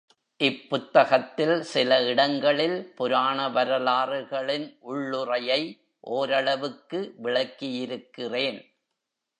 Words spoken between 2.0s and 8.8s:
இடங்களில் புராண வரலாறுகளின் உள்ளுறையை ஒரளவுக்கு விளக்கியிருக்கிறேன்.